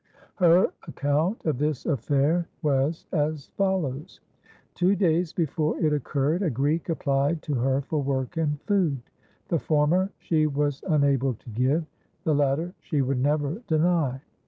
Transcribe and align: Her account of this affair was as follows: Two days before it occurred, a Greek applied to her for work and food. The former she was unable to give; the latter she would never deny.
Her 0.37 0.73
account 0.87 1.45
of 1.45 1.59
this 1.59 1.85
affair 1.85 2.47
was 2.63 3.05
as 3.11 3.49
follows: 3.55 4.19
Two 4.73 4.95
days 4.95 5.31
before 5.31 5.77
it 5.79 5.93
occurred, 5.93 6.41
a 6.41 6.49
Greek 6.49 6.89
applied 6.89 7.43
to 7.43 7.53
her 7.53 7.81
for 7.81 8.01
work 8.01 8.35
and 8.35 8.59
food. 8.63 8.97
The 9.49 9.59
former 9.59 10.09
she 10.17 10.47
was 10.47 10.81
unable 10.89 11.35
to 11.35 11.49
give; 11.51 11.85
the 12.23 12.33
latter 12.33 12.73
she 12.79 13.03
would 13.03 13.19
never 13.19 13.61
deny. 13.67 14.19